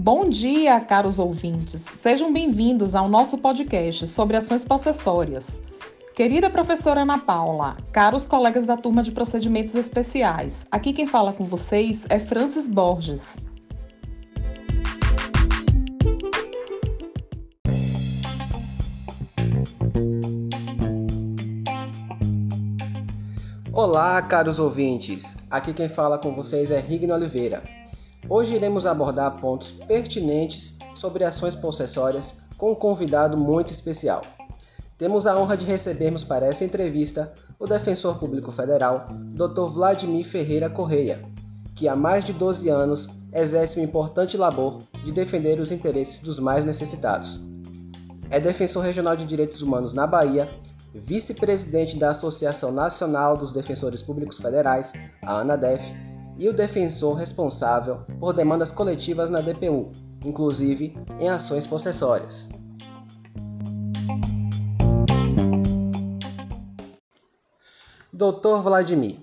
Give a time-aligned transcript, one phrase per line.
[0.00, 1.82] Bom dia, caros ouvintes.
[1.82, 5.60] Sejam bem-vindos ao nosso podcast sobre ações possessórias.
[6.14, 11.42] Querida professora Ana Paula, caros colegas da turma de procedimentos especiais, aqui quem fala com
[11.42, 13.36] vocês é Francis Borges.
[23.72, 25.36] Olá, caros ouvintes.
[25.50, 27.77] Aqui quem fala com vocês é Rigno Oliveira.
[28.30, 34.20] Hoje iremos abordar pontos pertinentes sobre ações possessórias com um convidado muito especial.
[34.98, 39.70] Temos a honra de recebermos para essa entrevista o defensor público federal, Dr.
[39.72, 41.24] Vladimir Ferreira Correia,
[41.74, 46.38] que há mais de 12 anos exerce um importante labor de defender os interesses dos
[46.38, 47.40] mais necessitados.
[48.28, 50.50] É defensor regional de direitos humanos na Bahia
[50.92, 54.92] vice-presidente da Associação Nacional dos Defensores Públicos Federais,
[55.22, 55.82] a ANADEF,
[56.38, 59.90] e o defensor responsável por demandas coletivas na DPU,
[60.24, 62.48] inclusive em ações possessórias.
[68.12, 69.18] Doutor Vladimir,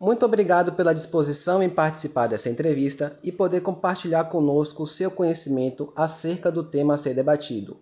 [0.00, 5.92] muito obrigado pela disposição em participar dessa entrevista e poder compartilhar conosco o seu conhecimento
[5.96, 7.78] acerca do tema a ser debatido.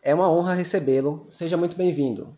[0.00, 1.26] É uma honra recebê-lo.
[1.28, 2.36] Seja muito bem-vindo.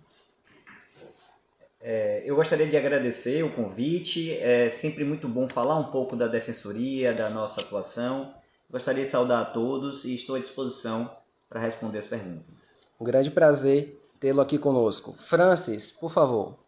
[1.90, 4.36] É, eu gostaria de agradecer o convite.
[4.40, 8.34] É sempre muito bom falar um pouco da defensoria, da nossa atuação.
[8.70, 11.10] Gostaria de saudar a todos e estou à disposição
[11.48, 12.86] para responder as perguntas.
[13.00, 15.14] Um grande prazer tê-lo aqui conosco.
[15.14, 16.58] Francis, por favor.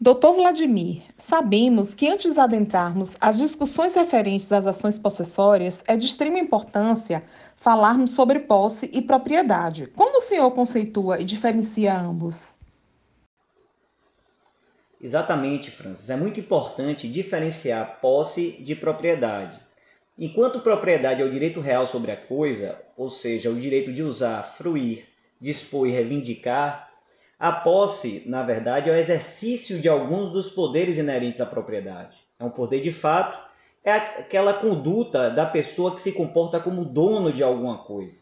[0.00, 6.06] Doutor Vladimir, sabemos que antes de adentrarmos as discussões referentes às ações possessórias, é de
[6.06, 7.22] extrema importância
[7.56, 9.86] falarmos sobre posse e propriedade.
[9.88, 12.56] Como o senhor conceitua e diferencia ambos?
[15.00, 16.08] Exatamente, Francis.
[16.10, 19.58] É muito importante diferenciar posse de propriedade.
[20.18, 24.42] Enquanto propriedade é o direito real sobre a coisa, ou seja, o direito de usar,
[24.42, 25.06] fruir,
[25.38, 26.90] dispor e reivindicar,
[27.38, 32.16] a posse, na verdade, é o exercício de alguns dos poderes inerentes à propriedade.
[32.40, 33.38] É um poder de fato,
[33.84, 38.20] é aquela conduta da pessoa que se comporta como dono de alguma coisa.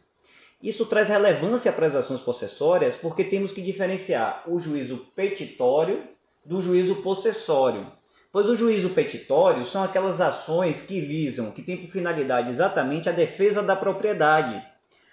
[0.60, 6.02] Isso traz relevância para as ações possessórias porque temos que diferenciar o juízo petitório
[6.44, 7.86] do juízo possessório,
[8.30, 13.12] pois o juízo petitório são aquelas ações que visam, que têm por finalidade exatamente a
[13.12, 14.60] defesa da propriedade,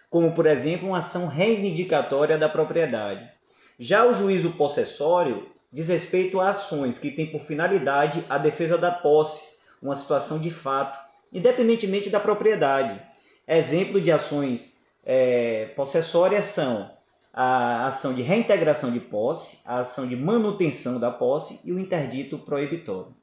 [0.09, 3.29] como por exemplo uma ação reivindicatória da propriedade.
[3.79, 8.91] Já o juízo possessório diz respeito a ações que têm por finalidade a defesa da
[8.91, 9.47] posse,
[9.81, 10.99] uma situação de fato,
[11.31, 13.01] independentemente da propriedade.
[13.47, 16.91] Exemplo de ações é, possessórias são
[17.33, 22.37] a ação de reintegração de posse, a ação de manutenção da posse e o interdito
[22.37, 23.15] proibitório.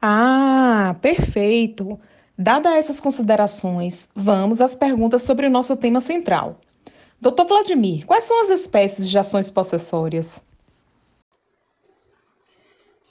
[0.00, 1.98] Ah, perfeito!
[2.36, 6.58] Dadas essas considerações, vamos às perguntas sobre o nosso tema central.
[7.20, 7.44] Dr.
[7.46, 10.40] Vladimir, quais são as espécies de ações possessórias?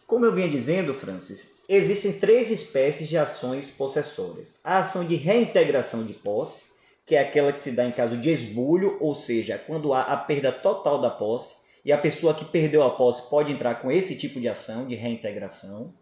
[0.06, 6.04] Como eu vinha dizendo, Francis, existem três espécies de ações possessórias: a ação de reintegração
[6.04, 6.71] de posse,
[7.12, 10.16] que é aquela que se dá em caso de esbulho, ou seja, quando há a
[10.16, 14.16] perda total da posse, e a pessoa que perdeu a posse pode entrar com esse
[14.16, 15.94] tipo de ação de reintegração.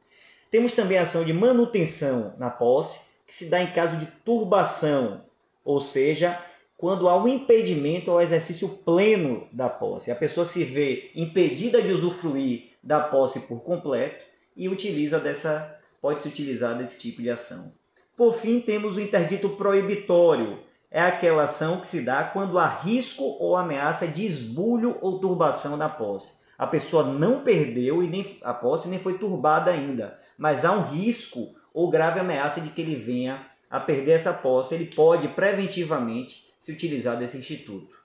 [0.51, 5.23] Temos também a ação de manutenção na posse, que se dá em caso de turbação,
[5.65, 6.39] ou seja,
[6.77, 10.11] quando há um impedimento ao exercício pleno da posse.
[10.11, 14.23] A pessoa se vê impedida de usufruir da posse por completo
[14.55, 17.73] e utiliza dessa pode se utilizar desse tipo de ação.
[18.15, 23.23] Por fim, temos o interdito proibitório, é aquela ação que se dá quando há risco
[23.39, 26.39] ou ameaça de esbulho ou turbação na posse.
[26.57, 30.81] A pessoa não perdeu e nem, a posse nem foi turbada ainda, mas há um
[30.81, 34.73] risco ou grave ameaça de que ele venha a perder essa posse.
[34.75, 37.97] Ele pode preventivamente se utilizar desse instituto.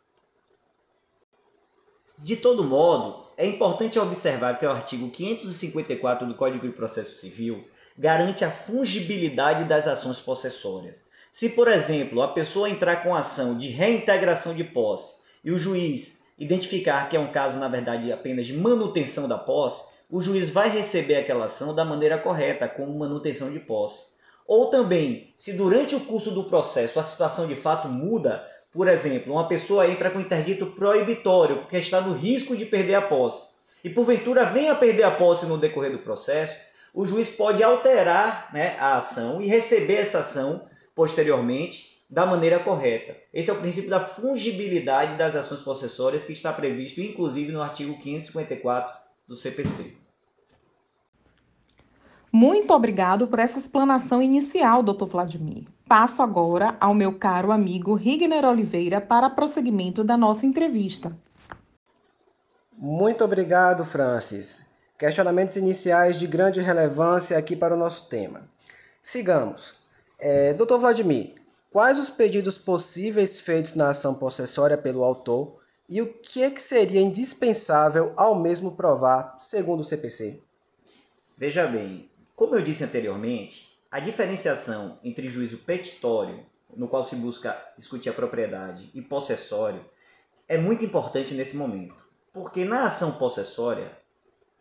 [2.18, 7.66] De todo modo, é importante observar que o artigo 554 do Código de Processo Civil
[7.98, 11.03] garante a fungibilidade das ações possessórias.
[11.34, 16.20] Se, por exemplo, a pessoa entrar com ação de reintegração de posse e o juiz
[16.38, 20.68] identificar que é um caso, na verdade, apenas de manutenção da posse, o juiz vai
[20.68, 24.06] receber aquela ação da maneira correta, como manutenção de posse.
[24.46, 29.32] Ou também, se durante o curso do processo a situação de fato muda, por exemplo,
[29.32, 33.48] uma pessoa entra com interdito proibitório porque está no risco de perder a posse
[33.82, 36.54] e porventura vem a perder a posse no decorrer do processo,
[36.94, 43.16] o juiz pode alterar né, a ação e receber essa ação posteriormente da maneira correta.
[43.32, 47.98] Esse é o princípio da fungibilidade das ações possessórias que está previsto inclusive no artigo
[47.98, 48.94] 554
[49.26, 49.96] do CPC.
[52.30, 55.04] Muito obrigado por essa explanação inicial, Dr.
[55.04, 55.68] Vladimir.
[55.86, 61.16] Passo agora ao meu caro amigo Rigner Oliveira para prosseguimento da nossa entrevista.
[62.76, 64.64] Muito obrigado, Francis.
[64.98, 68.48] Questionamentos iniciais de grande relevância aqui para o nosso tema.
[69.00, 69.83] Sigamos.
[70.26, 70.78] É, Dr.
[70.78, 71.34] Vladimir,
[71.70, 76.62] quais os pedidos possíveis feitos na ação possessória pelo autor e o que, é que
[76.62, 80.40] seria indispensável ao mesmo provar, segundo o CPC?
[81.36, 87.62] Veja bem, como eu disse anteriormente, a diferenciação entre juízo petitório, no qual se busca
[87.76, 89.84] discutir a propriedade, e possessório,
[90.48, 92.02] é muito importante nesse momento.
[92.32, 93.92] Porque na ação possessória,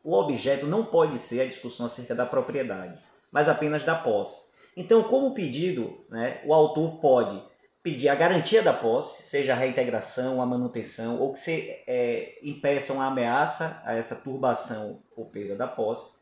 [0.04, 3.02] o objeto não pode ser a discussão acerca da propriedade,
[3.32, 4.52] mas apenas da posse.
[4.76, 7.42] Então, como pedido, né, o autor pode
[7.82, 12.94] pedir a garantia da posse, seja a reintegração, a manutenção, ou que se é, impeça
[12.94, 16.14] uma ameaça a essa turbação ou perda da posse,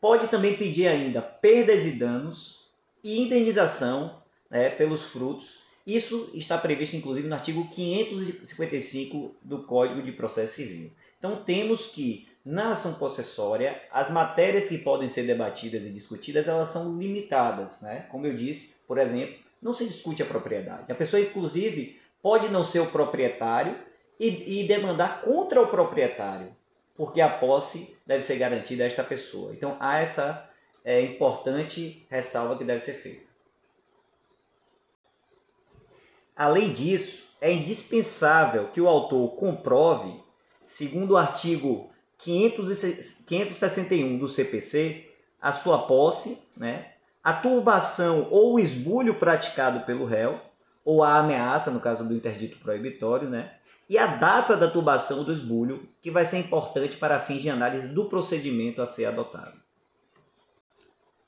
[0.00, 2.70] Pode também pedir ainda perdas e danos
[3.04, 5.60] e indenização né, pelos frutos.
[5.94, 10.90] Isso está previsto, inclusive, no artigo 555 do Código de Processo Civil.
[11.18, 16.68] Então, temos que, na ação possessória, as matérias que podem ser debatidas e discutidas, elas
[16.68, 17.80] são limitadas.
[17.80, 18.06] Né?
[18.10, 20.90] Como eu disse, por exemplo, não se discute a propriedade.
[20.90, 23.76] A pessoa, inclusive, pode não ser o proprietário
[24.18, 26.54] e, e demandar contra o proprietário
[27.00, 29.54] porque a posse deve ser garantida a esta pessoa.
[29.54, 30.46] Então há essa
[30.84, 33.29] é, importante ressalva que deve ser feita.
[36.40, 40.18] Além disso, é indispensável que o autor comprove,
[40.64, 45.06] segundo o artigo 561 do CPC,
[45.38, 46.92] a sua posse, né,
[47.22, 50.40] a turbação ou o esbulho praticado pelo réu,
[50.82, 53.52] ou a ameaça, no caso do interdito proibitório, né,
[53.86, 57.86] e a data da tubação do esbulho, que vai ser importante para fins de análise
[57.86, 59.60] do procedimento a ser adotado.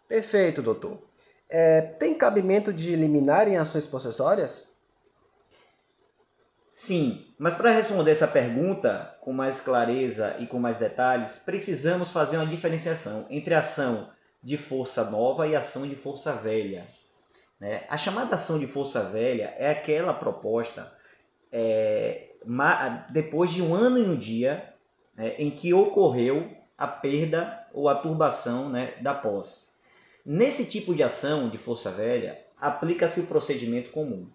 [0.09, 0.97] Perfeito, doutor.
[1.50, 4.72] É, tem cabimento de eliminar em ações possessórias?
[6.75, 12.39] Sim, mas para responder essa pergunta com mais clareza e com mais detalhes, precisamos fazer
[12.39, 14.09] uma diferenciação entre ação
[14.43, 16.87] de força nova e ação de força velha.
[17.61, 17.85] Né?
[17.91, 20.91] A chamada ação de força velha é aquela proposta
[21.53, 22.31] é,
[23.11, 24.73] depois de um ano e um dia
[25.15, 29.67] né, em que ocorreu a perda ou a turbação né, da posse.
[30.25, 34.27] Nesse tipo de ação de força velha, aplica-se o procedimento comum.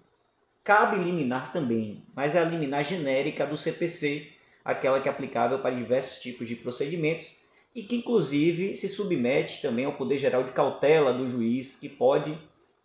[0.67, 4.27] Cabe liminar também, mas é a liminar genérica do CPC,
[4.65, 7.33] aquela que é aplicável para diversos tipos de procedimentos
[7.73, 12.37] e que, inclusive, se submete também ao poder geral de cautela do juiz, que pode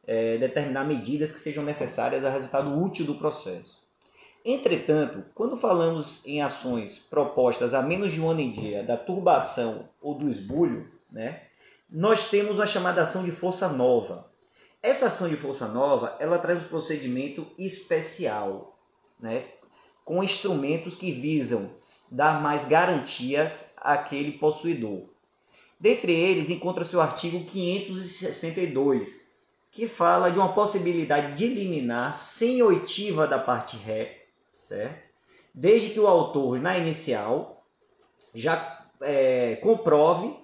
[0.06, 3.82] é, determinar medidas que sejam necessárias ao resultado útil do processo.
[4.44, 9.88] Entretanto, quando falamos em ações propostas a menos de um ano em dia da turbação
[10.00, 11.42] ou do esbulho, né,
[11.90, 14.30] nós temos a chamada ação de força nova.
[14.82, 18.76] Essa ação de força nova, ela traz um procedimento especial,
[19.20, 19.46] né,
[20.04, 21.70] com instrumentos que visam
[22.10, 25.04] dar mais garantias àquele possuidor.
[25.78, 29.30] Dentre eles, encontra-se o artigo 562,
[29.70, 35.10] que fala de uma possibilidade de eliminar sem oitiva da parte ré certo?
[35.54, 37.66] Desde que o autor, na inicial,
[38.34, 40.34] já é, comprove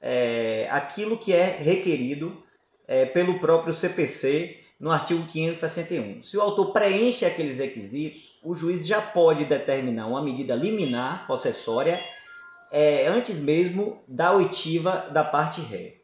[0.00, 2.42] é, aquilo que é requerido
[2.88, 6.22] é, pelo próprio CPC no artigo 561.
[6.22, 12.00] Se o autor preenche aqueles requisitos, o juiz já pode determinar uma medida liminar possessória
[12.72, 15.96] é, antes mesmo da oitiva da parte ré.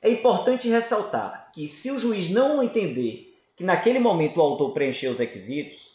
[0.00, 5.12] É importante ressaltar que se o juiz não entender que naquele momento o autor preencheu
[5.12, 5.90] os requisitos,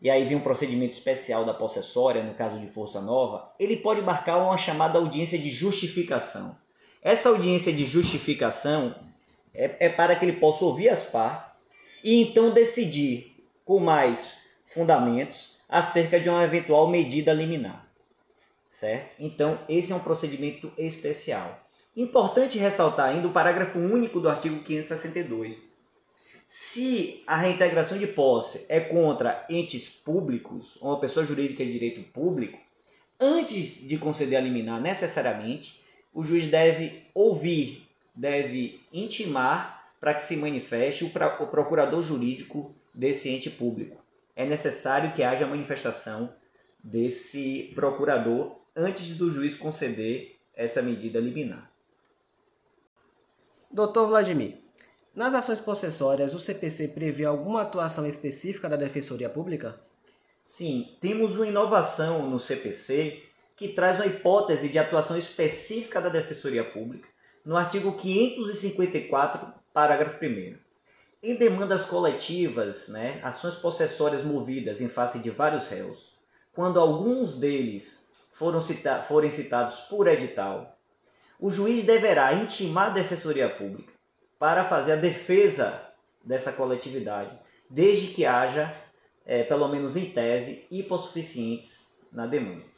[0.00, 4.00] e aí vem um procedimento especial da possessória, no caso de força nova, ele pode
[4.00, 6.56] marcar uma chamada audiência de justificação.
[7.02, 8.94] Essa audiência de justificação
[9.58, 11.58] é, é para que ele possa ouvir as partes
[12.02, 17.86] e então decidir com mais fundamentos acerca de uma eventual medida liminar.
[18.70, 19.10] Certo?
[19.18, 21.66] Então, esse é um procedimento especial.
[21.96, 25.68] Importante ressaltar ainda o parágrafo único do artigo 562,
[26.46, 32.02] se a reintegração de posse é contra entes públicos, ou uma pessoa jurídica de direito
[32.12, 32.58] público,
[33.20, 35.82] antes de conceder a liminar necessariamente,
[36.14, 37.87] o juiz deve ouvir,
[38.18, 44.02] deve intimar para que se manifeste o procurador jurídico desse ente público.
[44.34, 46.34] É necessário que haja manifestação
[46.82, 51.70] desse procurador antes do juiz conceder essa medida liminar.
[53.70, 54.58] Doutor Vladimir,
[55.14, 59.80] nas ações possessórias, o CPC prevê alguma atuação específica da Defensoria Pública?
[60.42, 63.22] Sim, temos uma inovação no CPC
[63.54, 67.08] que traz uma hipótese de atuação específica da Defensoria Pública
[67.48, 70.58] no artigo 554, parágrafo 1.
[71.22, 76.12] Em demandas coletivas, né, ações possessórias movidas em face de vários réus,
[76.52, 80.76] quando alguns deles foram cita forem citados por edital,
[81.40, 83.94] o juiz deverá intimar a Defensoria Pública
[84.38, 85.80] para fazer a defesa
[86.22, 87.34] dessa coletividade,
[87.70, 88.76] desde que haja,
[89.24, 92.77] é, pelo menos em tese, hipossuficientes na demanda.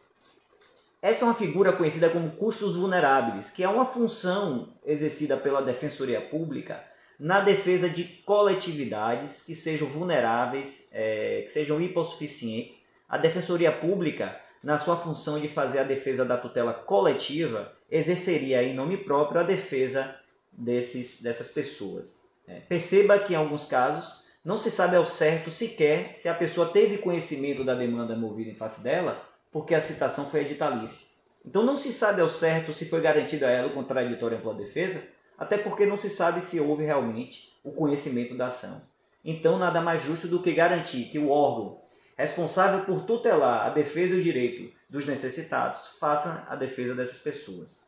[1.03, 6.21] Essa é uma figura conhecida como custos vulneráveis, que é uma função exercida pela Defensoria
[6.21, 6.85] Pública
[7.19, 12.83] na defesa de coletividades que sejam vulneráveis, é, que sejam hipossuficientes.
[13.09, 18.75] A Defensoria Pública, na sua função de fazer a defesa da tutela coletiva, exerceria em
[18.75, 20.15] nome próprio a defesa
[20.53, 22.21] desses, dessas pessoas.
[22.47, 26.71] É, perceba que em alguns casos não se sabe ao certo sequer se a pessoa
[26.71, 31.07] teve conhecimento da demanda movida em face dela porque a citação foi editalícia.
[31.45, 34.55] Então não se sabe ao certo se foi garantido a ela o contraditório em ampla
[34.55, 35.03] defesa,
[35.39, 38.83] até porque não se sabe se houve realmente o conhecimento da ação.
[39.25, 41.81] Então nada mais justo do que garantir que o órgão
[42.17, 47.81] responsável por tutelar a defesa e o direito dos necessitados faça a defesa dessas pessoas.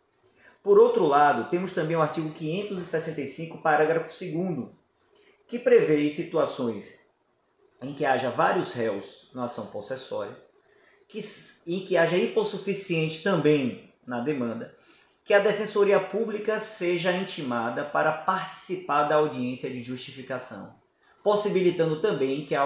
[0.63, 4.69] Por outro lado, temos também o artigo 565, parágrafo 2
[5.47, 6.99] que prevê situações
[7.83, 10.35] em que haja vários réus na ação possessória,
[11.13, 11.21] que,
[11.67, 14.75] e que haja hipossuficiente também na demanda,
[15.23, 20.75] que a Defensoria Pública seja intimada para participar da audiência de justificação,
[21.23, 22.57] possibilitando também que,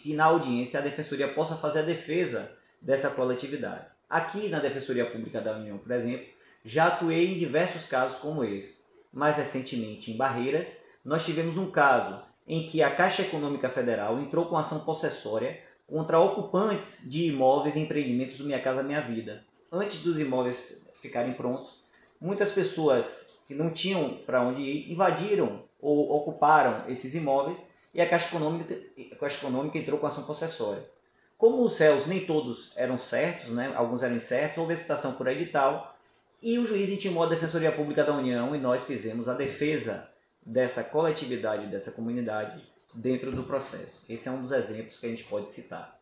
[0.00, 3.84] que na audiência a Defensoria possa fazer a defesa dessa coletividade.
[4.08, 6.26] Aqui na Defensoria Pública da União, por exemplo,
[6.64, 8.80] já atuei em diversos casos como esse.
[9.12, 14.46] Mais recentemente, em Barreiras, nós tivemos um caso em que a Caixa Econômica Federal entrou
[14.46, 19.44] com ação possessória contra ocupantes de imóveis e empreendimentos do Minha Casa Minha Vida.
[19.72, 21.82] Antes dos imóveis ficarem prontos,
[22.20, 28.08] muitas pessoas que não tinham para onde ir invadiram ou ocuparam esses imóveis e a
[28.08, 28.78] Caixa Econômica,
[29.10, 30.88] a Caixa Econômica entrou com ação possessória.
[31.36, 35.96] Como os réus nem todos eram certos, né, alguns eram incertos, houve citação por edital
[36.40, 40.08] e o juiz intimou a Defensoria Pública da União e nós fizemos a defesa
[40.46, 42.62] dessa coletividade, dessa comunidade
[42.94, 44.02] dentro do processo.
[44.08, 45.98] Esse é um dos exemplos que a gente pode citar.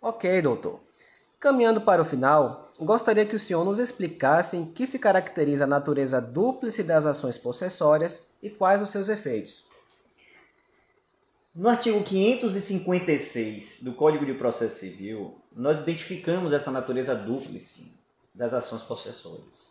[0.00, 0.80] Ok, doutor.
[1.40, 5.66] Caminhando para o final, gostaria que o senhor nos explicasse em que se caracteriza a
[5.66, 9.66] natureza dúplice das ações possessórias e quais os seus efeitos.
[11.54, 17.92] No artigo 556 do Código de Processo Civil, nós identificamos essa natureza dúplice
[18.34, 19.70] das ações possessórias.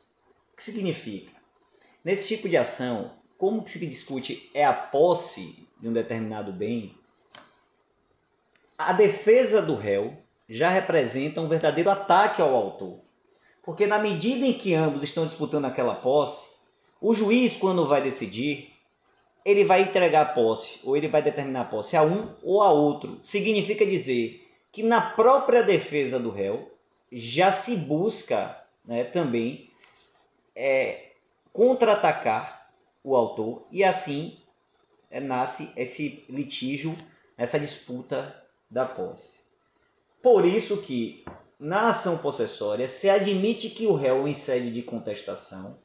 [0.53, 1.31] O que significa?
[2.03, 3.11] Nesse tipo de ação,
[3.43, 6.95] como que se discute é a posse de um determinado bem,
[8.77, 10.15] a defesa do réu
[10.47, 12.99] já representa um verdadeiro ataque ao autor.
[13.61, 16.51] Porque na medida em que ambos estão disputando aquela posse,
[17.01, 18.71] o juiz, quando vai decidir,
[19.43, 22.71] ele vai entregar a posse, ou ele vai determinar a posse a um ou a
[22.71, 23.19] outro.
[23.21, 26.71] Significa dizer que na própria defesa do réu
[27.11, 29.69] já se busca né, também
[30.55, 31.09] é,
[31.51, 32.62] contra-atacar
[33.03, 34.37] o autor e assim
[35.11, 36.97] é, nasce esse litígio,
[37.37, 38.35] essa disputa
[38.69, 39.39] da posse.
[40.21, 41.25] Por isso que
[41.59, 45.77] na ação possessória se admite que o réu em sede de contestação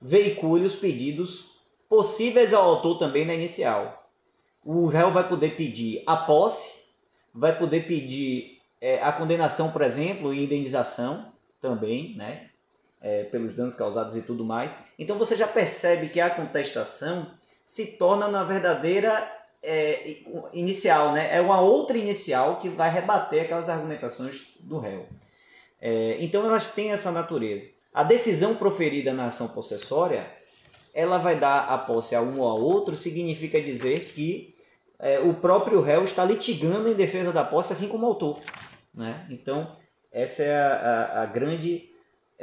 [0.00, 1.52] veicule os pedidos
[1.88, 4.08] possíveis ao autor também na inicial.
[4.64, 6.84] O réu vai poder pedir a posse,
[7.34, 12.50] vai poder pedir é, a condenação, por exemplo, e indenização também, né?
[13.02, 14.74] É, pelos danos causados e tudo mais.
[14.98, 17.30] Então você já percebe que a contestação
[17.66, 19.30] se torna na verdadeira
[19.62, 20.16] é,
[20.52, 21.34] inicial, né?
[21.34, 25.06] É uma outra inicial que vai rebater aquelas argumentações do réu.
[25.80, 27.68] É, então elas têm essa natureza.
[27.92, 30.26] A decisão proferida na ação possessória,
[30.94, 34.54] ela vai dar a posse a um ou a outro, significa dizer que
[34.98, 38.40] é, o próprio réu está litigando em defesa da posse, assim como o autor.
[38.94, 39.26] Né?
[39.28, 39.76] Então,
[40.10, 41.91] essa é a, a, a grande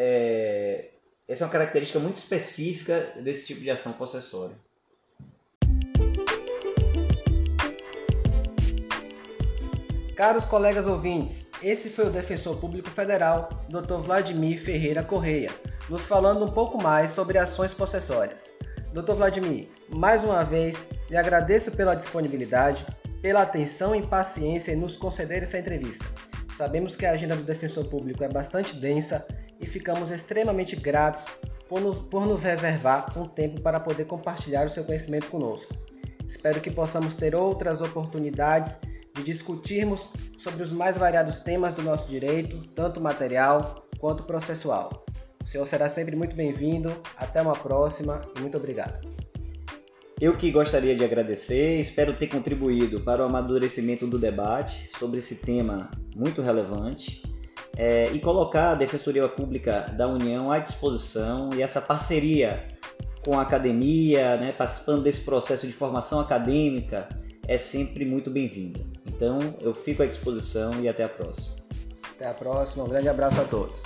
[0.02, 0.92] é,
[1.28, 4.56] essa é uma característica muito específica desse tipo de ação possessória.
[10.16, 13.96] Caros colegas ouvintes, esse foi o Defensor Público Federal, Dr.
[13.96, 15.52] Vladimir Ferreira Correia,
[15.90, 18.54] nos falando um pouco mais sobre ações possessórias.
[18.94, 19.14] Dr.
[19.14, 22.86] Vladimir, mais uma vez, lhe agradeço pela disponibilidade,
[23.22, 26.06] pela atenção e paciência em nos conceder essa entrevista.
[26.56, 29.26] Sabemos que a agenda do defensor público é bastante densa
[29.60, 31.26] e ficamos extremamente gratos
[31.68, 35.74] por nos, por nos reservar um tempo para poder compartilhar o seu conhecimento conosco.
[36.28, 38.80] Espero que possamos ter outras oportunidades
[39.16, 45.06] de discutirmos sobre os mais variados temas do nosso direito, tanto material quanto processual.
[45.44, 46.96] O senhor será sempre muito bem-vindo.
[47.18, 49.08] Até uma próxima e muito obrigado.
[50.22, 55.36] Eu que gostaria de agradecer, espero ter contribuído para o amadurecimento do debate sobre esse
[55.36, 57.24] tema muito relevante
[57.80, 62.68] é, e colocar a Defensoria Pública da União à disposição e essa parceria
[63.24, 67.08] com a academia, né, participando desse processo de formação acadêmica,
[67.48, 68.82] é sempre muito bem-vinda.
[69.08, 71.56] Então, eu fico à disposição e até a próxima.
[72.12, 73.82] Até a próxima, um grande abraço a todos.